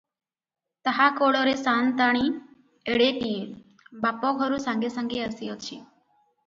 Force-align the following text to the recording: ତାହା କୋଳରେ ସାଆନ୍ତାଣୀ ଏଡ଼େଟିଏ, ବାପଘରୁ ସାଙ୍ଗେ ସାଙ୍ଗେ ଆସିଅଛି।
ତାହା 0.87 1.09
କୋଳରେ 1.19 1.53
ସାଆନ୍ତାଣୀ 1.59 2.23
ଏଡ଼େଟିଏ, 2.95 3.45
ବାପଘରୁ 4.07 4.61
ସାଙ୍ଗେ 4.67 4.93
ସାଙ୍ଗେ 4.97 5.25
ଆସିଅଛି। 5.31 5.81